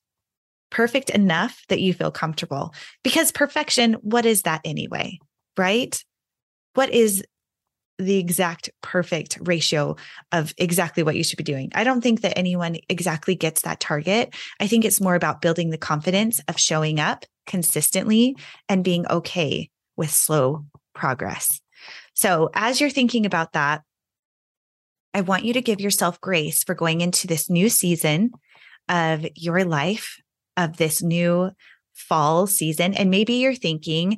perfect 0.70 1.10
enough 1.10 1.64
that 1.70 1.82
you 1.82 1.94
feel 1.94 2.12
comfortable 2.12 2.74
because 3.04 3.32
perfection, 3.32 3.94
what 4.02 4.26
is 4.26 4.44
that 4.44 4.62
anyway? 4.64 5.18
Right? 5.58 6.04
What 6.74 6.92
is 6.92 7.24
the 8.00 8.18
exact 8.18 8.70
perfect 8.82 9.38
ratio 9.42 9.96
of 10.32 10.54
exactly 10.58 11.04
what 11.04 11.16
you 11.16 11.24
should 11.24 11.38
be 11.38 11.44
doing. 11.44 11.70
I 11.76 11.84
don't 11.84 12.02
think 12.02 12.22
that 12.22 12.38
anyone 12.38 12.78
exactly 12.88 13.36
gets 13.36 13.64
that 13.64 13.82
target. 13.82 14.34
I 14.60 14.68
think 14.68 14.86
it's 14.86 15.02
more 15.02 15.16
about 15.16 15.42
building 15.42 15.70
the 15.70 15.78
confidence 15.78 16.40
of 16.48 16.58
showing 16.58 17.00
up 17.00 17.26
consistently 17.46 18.38
and 18.70 18.86
being 18.86 19.06
okay 19.08 19.70
with 19.98 20.10
slow 20.10 20.66
progress. 20.96 21.60
So, 22.14 22.50
as 22.54 22.80
you're 22.80 22.90
thinking 22.90 23.26
about 23.26 23.54
that, 23.54 23.82
I 25.14 25.22
want 25.22 25.44
you 25.44 25.54
to 25.54 25.62
give 25.62 25.82
yourself 25.82 26.22
grace 26.22 26.64
for 26.64 26.76
going 26.76 27.02
into 27.02 27.28
this 27.28 27.50
new 27.50 27.70
season 27.70 28.32
of 28.88 29.26
your 29.36 29.64
life, 29.64 30.22
of 30.58 30.78
this 30.78 31.02
new 31.02 31.52
fall 31.94 32.48
season. 32.48 32.94
And 32.94 33.10
maybe 33.10 33.34
you're 33.34 33.56
thinking, 33.56 34.18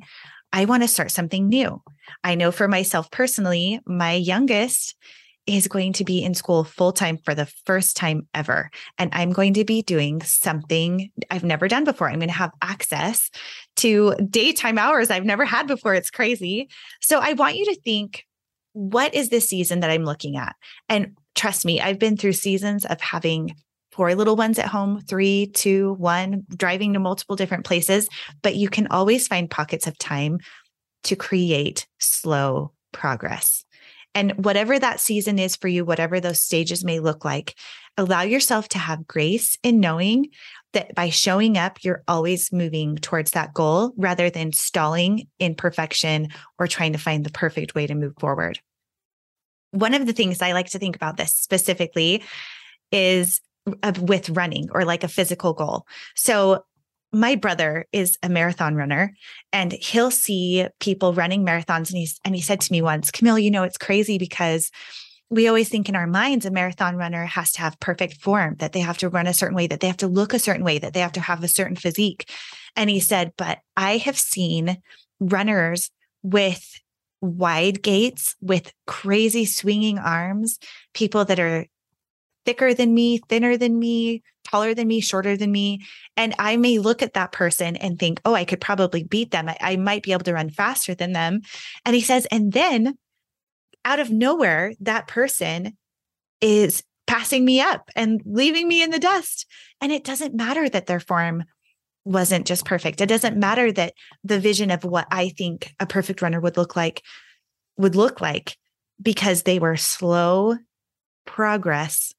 I 0.52 0.66
want 0.66 0.82
to 0.82 0.88
start 0.88 1.10
something 1.10 1.48
new. 1.48 1.82
I 2.22 2.34
know 2.34 2.52
for 2.52 2.68
myself 2.68 3.10
personally, 3.10 3.80
my 3.86 4.12
youngest 4.12 4.94
is 5.46 5.66
going 5.66 5.92
to 5.94 6.04
be 6.04 6.22
in 6.22 6.34
school 6.34 6.62
full 6.62 6.92
time 6.92 7.18
for 7.24 7.34
the 7.34 7.46
first 7.66 7.96
time 7.96 8.28
ever. 8.32 8.70
And 8.98 9.10
I'm 9.12 9.32
going 9.32 9.54
to 9.54 9.64
be 9.64 9.82
doing 9.82 10.20
something 10.22 11.10
I've 11.30 11.42
never 11.42 11.66
done 11.66 11.84
before. 11.84 12.08
I'm 12.08 12.20
going 12.20 12.28
to 12.28 12.34
have 12.34 12.52
access 12.62 13.28
to 13.76 14.14
daytime 14.30 14.78
hours 14.78 15.10
I've 15.10 15.24
never 15.24 15.44
had 15.44 15.66
before. 15.66 15.94
It's 15.94 16.10
crazy. 16.10 16.68
So 17.00 17.18
I 17.18 17.32
want 17.32 17.56
you 17.56 17.64
to 17.66 17.80
think 17.80 18.24
what 18.72 19.14
is 19.14 19.28
this 19.28 19.48
season 19.48 19.80
that 19.80 19.90
I'm 19.90 20.04
looking 20.04 20.36
at? 20.36 20.56
And 20.88 21.16
trust 21.34 21.64
me, 21.64 21.80
I've 21.80 21.98
been 21.98 22.16
through 22.16 22.32
seasons 22.32 22.84
of 22.84 23.00
having 23.00 23.54
four 23.90 24.14
little 24.14 24.36
ones 24.36 24.58
at 24.58 24.66
home, 24.66 25.00
three, 25.00 25.46
two, 25.46 25.94
one, 25.94 26.44
driving 26.56 26.94
to 26.94 26.98
multiple 26.98 27.36
different 27.36 27.64
places, 27.64 28.08
but 28.42 28.56
you 28.56 28.68
can 28.68 28.86
always 28.88 29.28
find 29.28 29.50
pockets 29.50 29.86
of 29.86 29.98
time 29.98 30.38
to 31.04 31.16
create 31.16 31.86
slow 31.98 32.72
progress. 32.92 33.64
And 34.14 34.32
whatever 34.44 34.78
that 34.78 35.00
season 35.00 35.38
is 35.38 35.56
for 35.56 35.68
you, 35.68 35.84
whatever 35.84 36.20
those 36.20 36.42
stages 36.42 36.84
may 36.84 37.00
look 37.00 37.24
like, 37.24 37.54
allow 37.96 38.22
yourself 38.22 38.68
to 38.70 38.78
have 38.78 39.06
grace 39.06 39.56
in 39.62 39.80
knowing 39.80 40.28
that 40.72 40.94
by 40.94 41.10
showing 41.10 41.58
up, 41.58 41.78
you're 41.82 42.02
always 42.08 42.52
moving 42.52 42.96
towards 42.96 43.32
that 43.32 43.52
goal 43.52 43.92
rather 43.96 44.30
than 44.30 44.52
stalling 44.52 45.28
in 45.38 45.54
perfection 45.54 46.28
or 46.58 46.66
trying 46.66 46.92
to 46.92 46.98
find 46.98 47.24
the 47.24 47.30
perfect 47.30 47.74
way 47.74 47.86
to 47.86 47.94
move 47.94 48.14
forward. 48.18 48.58
One 49.72 49.94
of 49.94 50.06
the 50.06 50.12
things 50.12 50.40
I 50.40 50.52
like 50.52 50.70
to 50.70 50.78
think 50.78 50.96
about 50.96 51.16
this 51.16 51.34
specifically 51.34 52.22
is 52.90 53.40
with 54.00 54.30
running 54.30 54.68
or 54.72 54.84
like 54.84 55.04
a 55.04 55.08
physical 55.08 55.52
goal. 55.52 55.86
So 56.16 56.64
my 57.12 57.36
brother 57.36 57.86
is 57.92 58.18
a 58.22 58.28
marathon 58.28 58.74
runner 58.74 59.14
and 59.52 59.72
he'll 59.72 60.10
see 60.10 60.66
people 60.80 61.12
running 61.12 61.44
marathons 61.44 61.90
and 61.90 61.98
he's 61.98 62.18
and 62.24 62.34
he 62.34 62.40
said 62.40 62.60
to 62.62 62.72
me 62.72 62.80
once, 62.80 63.10
Camille, 63.10 63.38
you 63.38 63.50
know, 63.50 63.62
it's 63.62 63.76
crazy 63.76 64.16
because 64.16 64.70
we 65.32 65.48
always 65.48 65.70
think 65.70 65.88
in 65.88 65.96
our 65.96 66.06
minds 66.06 66.44
a 66.44 66.50
marathon 66.50 66.94
runner 66.94 67.24
has 67.24 67.52
to 67.52 67.62
have 67.62 67.80
perfect 67.80 68.20
form, 68.20 68.56
that 68.58 68.74
they 68.74 68.80
have 68.80 68.98
to 68.98 69.08
run 69.08 69.26
a 69.26 69.32
certain 69.32 69.56
way, 69.56 69.66
that 69.66 69.80
they 69.80 69.86
have 69.86 69.96
to 69.96 70.06
look 70.06 70.34
a 70.34 70.38
certain 70.38 70.62
way, 70.62 70.78
that 70.78 70.92
they 70.92 71.00
have 71.00 71.12
to 71.12 71.20
have 71.20 71.42
a 71.42 71.48
certain 71.48 71.74
physique. 71.74 72.30
And 72.76 72.90
he 72.90 73.00
said, 73.00 73.32
but 73.38 73.60
I 73.74 73.96
have 73.96 74.18
seen 74.18 74.82
runners 75.20 75.90
with 76.22 76.78
wide 77.22 77.82
gaits, 77.82 78.36
with 78.42 78.74
crazy 78.86 79.46
swinging 79.46 79.98
arms, 79.98 80.58
people 80.92 81.24
that 81.24 81.40
are 81.40 81.64
thicker 82.44 82.74
than 82.74 82.92
me, 82.92 83.16
thinner 83.16 83.56
than 83.56 83.78
me, 83.78 84.22
taller 84.44 84.74
than 84.74 84.86
me, 84.86 85.00
shorter 85.00 85.34
than 85.34 85.50
me. 85.50 85.80
And 86.14 86.34
I 86.38 86.58
may 86.58 86.78
look 86.78 87.00
at 87.00 87.14
that 87.14 87.32
person 87.32 87.76
and 87.76 87.98
think, 87.98 88.20
oh, 88.26 88.34
I 88.34 88.44
could 88.44 88.60
probably 88.60 89.04
beat 89.04 89.30
them. 89.30 89.48
I, 89.48 89.56
I, 89.62 89.76
might 89.76 90.02
be 90.02 90.12
able 90.12 90.24
to 90.24 90.34
run 90.34 90.50
faster 90.50 90.94
than 90.94 91.12
them. 91.12 91.40
And 91.86 91.94
he 91.94 92.02
says, 92.02 92.26
and 92.26 92.52
then 92.52 92.98
out 93.84 94.00
of 94.00 94.10
nowhere, 94.10 94.74
that 94.80 95.08
person 95.08 95.76
is 96.40 96.82
passing 97.06 97.44
me 97.44 97.60
up 97.60 97.90
and 97.94 98.22
leaving 98.24 98.68
me 98.68 98.82
in 98.82 98.90
the 98.90 98.98
dust. 98.98 99.46
And 99.80 99.92
it 99.92 100.04
doesn't 100.04 100.34
matter 100.34 100.68
that 100.68 100.86
their 100.86 101.00
form 101.00 101.44
wasn't 102.04 102.46
just 102.46 102.64
perfect. 102.64 103.00
It 103.00 103.08
doesn't 103.08 103.36
matter 103.36 103.70
that 103.72 103.94
the 104.24 104.40
vision 104.40 104.70
of 104.70 104.84
what 104.84 105.06
I 105.10 105.28
think 105.28 105.74
a 105.78 105.86
perfect 105.86 106.22
runner 106.22 106.40
would 106.40 106.56
look 106.56 106.74
like 106.74 107.02
would 107.76 107.94
look 107.96 108.20
like 108.20 108.56
because 109.00 109.42
they 109.42 109.58
were 109.58 109.76
slow 109.76 110.56
progress 111.24 112.12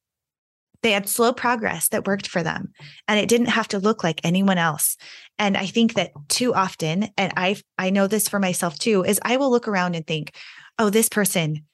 they 0.83 0.91
had 0.91 1.09
slow 1.09 1.33
progress 1.33 1.87
that 1.89 2.05
worked 2.05 2.27
for 2.27 2.43
them 2.43 2.73
and 3.07 3.19
it 3.19 3.29
didn't 3.29 3.47
have 3.47 3.69
to 3.69 3.79
look 3.79 4.03
like 4.03 4.19
anyone 4.23 4.57
else. 4.57 4.97
And 5.39 5.57
I 5.57 5.65
think 5.65 5.95
that 5.95 6.11
too 6.27 6.53
often, 6.53 7.07
and 7.17 7.33
I 7.35 7.55
I 7.77 7.89
know 7.89 8.05
this 8.05 8.27
for 8.27 8.39
myself 8.39 8.77
too, 8.77 9.03
is 9.03 9.19
I 9.23 9.37
will 9.37 9.49
look 9.49 9.67
around 9.67 9.95
and 9.95 10.05
think, 10.05 10.35
oh, 10.79 10.89
this 10.89 11.09
person 11.09 11.65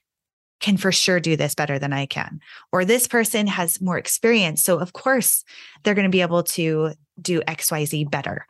can 0.60 0.78
for 0.78 0.92
sure 0.92 1.20
do 1.20 1.36
this 1.36 1.56
better 1.56 1.80
than 1.80 1.94
I 1.94 2.06
can. 2.06 2.40
Or 2.72 2.84
this 2.84 3.08
person 3.08 3.48
has 3.48 3.82
more 3.82 3.98
experience. 3.98 4.62
So 4.64 4.78
of 4.80 4.94
course 4.94 5.44
they're 5.84 5.96
going 5.96 6.04
to 6.04 6.10
be 6.10 6.22
able 6.22 6.44
to 6.44 6.92
do 7.22 7.42
XYZ 7.42 8.12
better. 8.12 8.46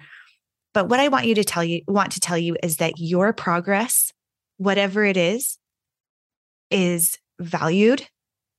But 0.73 0.89
what 0.89 0.99
I 0.99 1.07
want 1.07 1.25
you 1.25 1.35
to 1.35 1.43
tell 1.43 1.63
you, 1.63 1.81
want 1.87 2.13
to 2.13 2.19
tell 2.19 2.37
you 2.37 2.55
is 2.63 2.77
that 2.77 2.93
your 2.97 3.33
progress, 3.33 4.11
whatever 4.57 5.03
it 5.03 5.17
is, 5.17 5.57
is 6.69 7.17
valued 7.39 8.07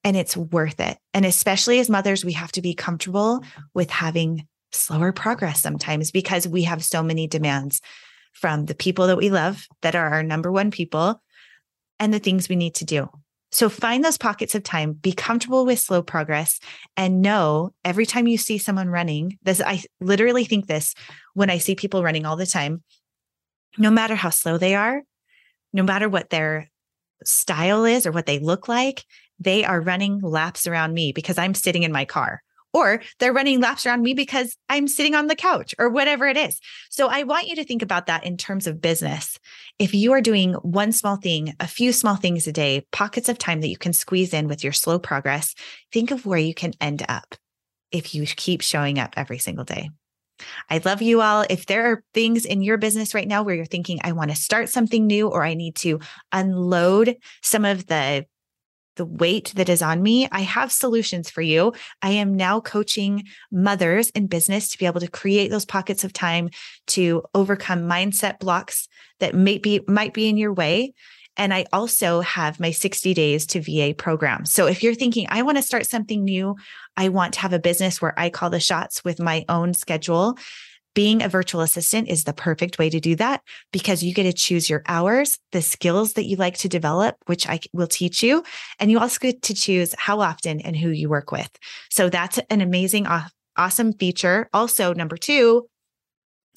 and 0.03 0.17
it's 0.17 0.37
worth 0.37 0.81
it. 0.81 0.99
And 1.13 1.25
especially 1.25 1.79
as 1.79 1.91
mothers, 1.91 2.25
we 2.25 2.33
have 2.33 2.53
to 2.53 2.63
be 2.63 2.75
comfortable 2.75 3.45
with 3.75 3.91
having 3.91 4.47
slower 4.73 5.13
progress 5.13 5.61
sometimes 5.61 6.11
because 6.11 6.47
we 6.47 6.63
have 6.63 6.85
so 6.85 7.03
many 7.03 7.27
demands 7.27 7.81
from 8.33 8.67
the 8.67 8.75
people 8.75 9.09
that 9.09 9.17
we 9.17 9.31
love 9.31 9.67
that 9.83 9.97
are 9.97 10.09
our 10.09 10.23
number 10.23 10.51
one 10.51 10.71
people 10.71 11.21
and 12.01 12.13
the 12.13 12.19
things 12.19 12.49
we 12.49 12.57
need 12.57 12.75
to 12.77 12.85
do. 12.85 13.09
So 13.53 13.69
find 13.69 14.05
those 14.05 14.19
pockets 14.19 14.55
of 14.55 14.63
time, 14.63 14.93
be 14.93 15.13
comfortable 15.13 15.67
with 15.67 15.79
slow 15.79 16.03
progress 16.03 16.61
and 16.97 17.21
know 17.21 17.73
every 17.85 18.07
time 18.07 18.27
you 18.27 18.39
see 18.39 18.59
someone 18.59 18.89
running, 18.89 19.39
this 19.43 19.61
I 19.61 19.83
literally 20.01 20.45
think 20.45 20.67
this 20.67 20.95
when 21.35 21.51
I 21.51 21.59
see 21.59 21.75
people 21.75 22.03
running 22.03 22.27
all 22.27 22.37
the 22.37 22.47
time, 22.47 22.83
no 23.77 23.91
matter 23.91 24.15
how 24.15 24.31
slow 24.31 24.57
they 24.57 24.75
are, 24.75 25.03
no 25.73 25.83
matter 25.83 26.09
what 26.09 26.31
their 26.31 26.71
style 27.25 27.85
is 27.85 28.07
or 28.07 28.13
what 28.13 28.27
they 28.27 28.39
look 28.39 28.69
like, 28.69 29.05
they 29.39 29.65
are 29.65 29.81
running 29.81 30.21
laps 30.21 30.67
around 30.67 30.95
me 30.95 31.13
because 31.13 31.39
I'm 31.39 31.55
sitting 31.55 31.83
in 31.83 31.93
my 31.93 32.05
car, 32.05 32.43
or 32.73 33.03
they're 33.19 33.33
running 33.33 33.61
laps 33.61 33.85
around 33.85 34.03
me 34.03 34.15
because 34.15 34.57
I'm 34.69 34.89
sitting 34.89 35.15
on 35.15 35.27
the 35.27 35.37
couch 35.37 35.75
or 35.79 35.89
whatever 35.89 36.27
it 36.27 36.37
is. 36.37 36.61
So 36.91 37.09
I 37.09 37.25
want 37.25 37.49
you 37.49 37.57
to 37.57 37.65
think 37.65 37.83
about 37.83 38.07
that 38.07 38.25
in 38.25 38.37
terms 38.37 38.67
of 38.67 38.81
business. 38.81 39.39
If 39.79 39.95
you 39.95 40.13
are 40.13 40.21
doing 40.21 40.55
one 40.55 40.93
small 40.93 41.17
thing, 41.17 41.55
a 41.61 41.67
few 41.67 41.93
small 41.93 42.17
things 42.17 42.47
a 42.47 42.53
day, 42.53 42.87
pockets 42.93 43.29
of 43.29 43.39
time 43.39 43.61
that 43.61 43.69
you 43.69 43.79
can 43.79 43.93
squeeze 43.93 44.33
in 44.33 44.49
with 44.49 44.63
your 44.63 44.73
slow 44.73 44.99
progress, 44.99 45.55
think 45.93 46.11
of 46.11 46.27
where 46.27 46.39
you 46.39 46.55
can 46.55 46.73
end 46.81 47.05
up 47.09 47.35
if 47.91 48.15
you 48.15 48.25
keep 48.25 48.61
showing 48.61 48.99
up 48.99 49.15
every 49.17 49.39
single 49.39 49.65
day. 49.65 49.91
I 50.69 50.81
love 50.85 51.03
you 51.03 51.21
all. 51.21 51.45
If 51.51 51.67
there 51.67 51.91
are 51.91 52.03
things 52.15 52.45
in 52.45 52.63
your 52.63 52.79
business 52.79 53.15
right 53.15 53.29
now 53.29 53.43
where 53.43 53.55
you're 53.55 53.67
thinking, 53.67 53.99
I 54.03 54.13
want 54.13 54.31
to 54.31 54.37
start 54.37 54.69
something 54.69 55.07
new 55.07 55.29
or 55.29 55.45
I 55.45 55.55
need 55.55 55.77
to 55.77 56.01
unload 56.33 57.17
some 57.43 57.65
of 57.65 57.87
the 57.87 58.25
the 58.97 59.05
weight 59.05 59.53
that 59.57 59.69
is 59.69 59.83
on 59.83 60.03
me, 60.03 60.29
I 60.31 60.41
have 60.41 60.73
solutions 60.73 61.31
for 61.31 61.43
you. 61.43 61.73
I 62.03 62.11
am 62.11 62.35
now 62.35 62.61
coaching 62.61 63.25
mothers 63.51 64.11
in 64.11 64.27
business 64.27 64.69
to 64.71 64.79
be 64.79 64.87
able 64.87 65.01
to 65.01 65.09
create 65.09 65.51
those 65.51 65.65
pockets 65.65 66.05
of 66.05 66.13
time 66.13 66.51
to 66.89 67.23
overcome 67.35 67.89
mindset 67.89 68.39
blocks 68.39 68.89
that 69.21 69.35
may 69.35 69.59
be 69.59 69.81
might 69.87 70.15
be 70.15 70.29
in 70.29 70.37
your 70.37 70.53
way. 70.53 70.95
And 71.37 71.55
I 71.55 71.65
also 71.73 72.21
have 72.21 72.61
my 72.61 72.71
60 72.71 73.15
days 73.15 73.47
to 73.47 73.61
VA 73.61 73.95
program. 73.97 74.45
So 74.45 74.67
if 74.67 74.83
you're 74.83 74.95
thinking, 74.95 75.27
I 75.31 75.43
want 75.43 75.57
to 75.57 75.63
start 75.63 75.87
something 75.87 76.25
new, 76.25 76.57
I 76.97 77.09
want 77.09 77.35
to 77.35 77.41
have 77.41 77.53
a 77.53 77.59
business 77.59 78.03
where 78.03 78.19
I 78.19 78.31
call 78.31 78.51
the 78.51 78.61
shots 78.61 79.05
with 79.05 79.21
my 79.21 79.45
own 79.49 79.73
schedule, 79.73 80.37
being 80.95 81.23
a 81.23 81.29
virtual 81.29 81.61
assistant 81.61 82.09
is 82.09 82.25
the 82.25 82.33
perfect 82.33 82.79
way 82.79 82.91
to 82.91 83.01
do 83.01 83.15
that 83.17 83.43
because 83.73 84.03
you 84.03 84.13
get 84.13 84.25
to 84.25 84.33
choose 84.33 84.69
your 84.69 84.83
hours, 84.87 85.39
the 85.53 85.63
skills 85.63 86.15
that 86.15 86.27
you 86.27 86.37
like 86.37 86.59
to 86.59 86.69
develop, 86.69 87.17
which 87.27 87.49
I 87.49 87.61
will 87.73 87.87
teach 87.87 88.23
you. 88.23 88.43
And 88.79 88.91
you 88.91 88.99
also 88.99 89.19
get 89.21 89.43
to 89.43 89.55
choose 89.55 89.95
how 89.99 90.21
often 90.21 90.61
and 90.61 90.77
who 90.77 90.91
you 90.91 91.09
work 91.09 91.31
with. 91.31 91.51
So 91.91 92.09
that's 92.09 92.39
an 92.51 92.61
amazing, 92.61 93.07
awesome 93.57 93.93
feature. 93.93 94.49
Also, 94.53 94.93
number 94.93 95.17
two, 95.17 95.69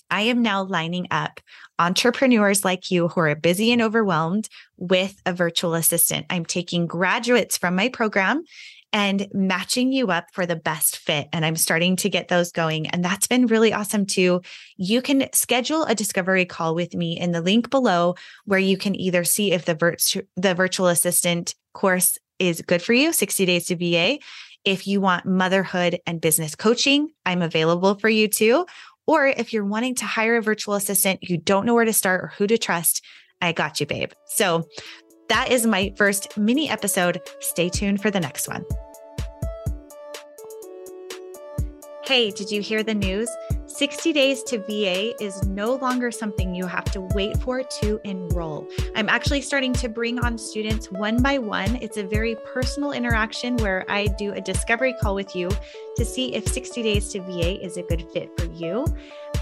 I 0.09 0.21
am 0.21 0.41
now 0.41 0.63
lining 0.63 1.07
up 1.11 1.39
entrepreneurs 1.79 2.63
like 2.63 2.91
you 2.91 3.07
who 3.07 3.21
are 3.21 3.35
busy 3.35 3.71
and 3.71 3.81
overwhelmed 3.81 4.47
with 4.77 5.19
a 5.25 5.33
virtual 5.33 5.73
assistant. 5.73 6.27
I'm 6.29 6.45
taking 6.45 6.85
graduates 6.85 7.57
from 7.57 7.75
my 7.75 7.89
program 7.89 8.43
and 8.93 9.27
matching 9.33 9.91
you 9.91 10.11
up 10.11 10.27
for 10.31 10.45
the 10.45 10.55
best 10.55 10.97
fit. 10.97 11.27
And 11.33 11.43
I'm 11.43 11.55
starting 11.55 11.95
to 11.97 12.09
get 12.09 12.27
those 12.27 12.51
going. 12.51 12.87
And 12.87 13.03
that's 13.03 13.27
been 13.27 13.47
really 13.47 13.73
awesome 13.73 14.05
too. 14.05 14.41
You 14.77 15.01
can 15.01 15.27
schedule 15.33 15.83
a 15.83 15.95
discovery 15.95 16.45
call 16.45 16.75
with 16.75 16.93
me 16.93 17.19
in 17.19 17.31
the 17.31 17.41
link 17.41 17.71
below 17.71 18.13
where 18.45 18.59
you 18.59 18.77
can 18.77 18.95
either 18.95 19.23
see 19.23 19.51
if 19.51 19.65
the, 19.65 19.73
virtu- 19.73 20.27
the 20.37 20.53
virtual 20.53 20.87
assistant 20.87 21.55
course 21.73 22.19
is 22.37 22.61
good 22.61 22.81
for 22.81 22.93
you, 22.93 23.11
60 23.11 23.45
days 23.45 23.65
to 23.65 23.75
VA. 23.75 24.19
If 24.63 24.87
you 24.87 25.01
want 25.01 25.25
motherhood 25.25 25.99
and 26.05 26.21
business 26.21 26.55
coaching, 26.55 27.09
I'm 27.25 27.41
available 27.41 27.95
for 27.95 28.09
you 28.09 28.27
too. 28.27 28.65
Or 29.07 29.27
if 29.27 29.51
you're 29.51 29.65
wanting 29.65 29.95
to 29.95 30.05
hire 30.05 30.37
a 30.37 30.41
virtual 30.41 30.75
assistant, 30.75 31.19
you 31.23 31.37
don't 31.37 31.65
know 31.65 31.73
where 31.73 31.83
to 31.83 31.91
start 31.91 32.23
or 32.23 32.27
who 32.37 32.47
to 32.47 32.57
trust, 32.57 33.03
I 33.41 33.51
got 33.51 33.79
you, 33.79 33.85
babe. 33.85 34.11
So 34.27 34.67
that 35.29 35.51
is 35.51 35.65
my 35.65 35.93
first 35.97 36.37
mini 36.37 36.69
episode. 36.69 37.19
Stay 37.39 37.67
tuned 37.67 38.01
for 38.01 38.11
the 38.11 38.19
next 38.19 38.47
one. 38.47 38.63
Hey, 42.05 42.31
did 42.31 42.51
you 42.51 42.61
hear 42.61 42.83
the 42.83 42.93
news? 42.93 43.29
60 43.65 44.11
days 44.11 44.43
to 44.43 44.59
VA 44.59 45.15
is 45.23 45.41
no 45.47 45.75
longer 45.75 46.11
something 46.11 46.53
you 46.53 46.65
have 46.65 46.83
to 46.91 46.99
wait 47.15 47.37
for 47.41 47.63
to 47.63 47.97
enroll. 48.03 48.67
I'm 48.93 49.07
actually 49.07 49.39
starting 49.39 49.71
to 49.75 49.87
bring 49.87 50.19
on 50.19 50.37
students 50.37 50.91
one 50.91 51.21
by 51.21 51.37
one. 51.37 51.77
It's 51.77 51.95
a 51.95 52.03
very 52.03 52.35
personal 52.45 52.91
interaction 52.91 53.55
where 53.55 53.85
I 53.87 54.07
do 54.07 54.33
a 54.33 54.41
discovery 54.41 54.93
call 55.01 55.15
with 55.15 55.33
you 55.33 55.49
to 55.95 56.03
see 56.03 56.35
if 56.35 56.45
60 56.45 56.83
days 56.83 57.07
to 57.13 57.21
VA 57.21 57.63
is 57.63 57.77
a 57.77 57.83
good 57.83 58.05
fit 58.11 58.37
for 58.37 58.51
you 58.51 58.85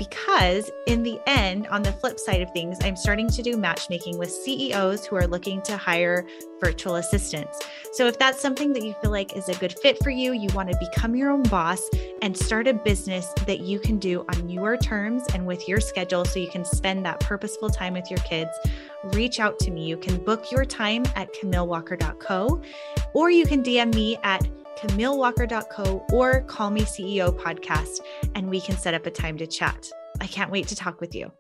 because 0.10 0.72
in 0.88 1.04
the 1.04 1.20
end, 1.28 1.68
on 1.68 1.84
the 1.84 1.92
flip 1.92 2.18
side 2.18 2.42
of 2.42 2.50
things, 2.54 2.80
I'm 2.82 2.96
starting 2.96 3.30
to 3.30 3.44
do 3.44 3.56
matchmaking 3.56 4.18
with 4.18 4.32
CEOs 4.32 5.06
who 5.06 5.16
are 5.16 5.28
looking 5.28 5.62
to 5.62 5.78
hire 5.78 6.26
virtual 6.60 6.96
assistants. 6.96 7.60
So 7.94 8.08
if 8.08 8.18
that's 8.18 8.42
something 8.42 8.74
that 8.74 8.84
you 8.84 8.96
feel 9.00 9.12
like 9.12 9.38
is 9.38 9.48
a 9.48 9.54
good 9.56 9.78
fit 9.78 10.02
for 10.04 10.10
you, 10.10 10.34
you 10.34 10.50
want 10.56 10.72
to 10.72 10.78
become 10.80 11.16
your 11.16 11.30
own 11.30 11.44
boss 11.44 11.88
and 12.24 12.36
start 12.36 12.68
a 12.68 12.74
business 12.74 13.32
that 13.46 13.60
you 13.60 13.80
can 13.80 14.00
do 14.00 14.26
on 14.34 14.50
your 14.50 14.76
terms 14.76 15.24
and 15.36 15.46
with 15.46 15.68
your 15.70 15.80
schedule 15.80 16.26
so 16.26 16.40
you 16.40 16.50
can 16.50 16.66
spend 16.66 17.06
that 17.06 17.20
purposeful 17.20 17.70
time 17.70 17.94
with 17.94 18.10
your 18.10 18.20
kids, 18.22 18.50
reach 19.14 19.40
out 19.40 19.60
to 19.60 19.70
me. 19.70 19.86
You 19.86 19.98
can 19.98 20.18
book 20.18 20.52
your 20.52 20.66
time 20.66 21.04
at 21.16 21.32
camillewalker.co 21.36 22.60
or 23.14 23.30
you 23.30 23.46
can 23.46 23.62
DM 23.62 23.94
me 23.94 24.18
at 24.24 24.48
camillewalker.co 24.78 26.06
or 26.12 26.42
call 26.42 26.70
me 26.70 26.82
CEO 26.82 27.38
podcast 27.38 28.00
and 28.36 28.50
we 28.50 28.62
can 28.62 28.78
set 28.78 28.94
up 28.94 29.06
a 29.06 29.12
time 29.12 29.38
to 29.38 29.48
chat. 29.48 29.90
I 30.20 30.28
can't 30.28 30.52
wait 30.52 30.68
to 30.68 30.76
talk 30.76 31.02
with 31.02 31.16
you. 31.16 31.32